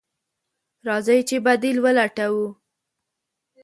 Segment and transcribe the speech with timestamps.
[0.87, 2.47] راځئ چې بديل ولټوو.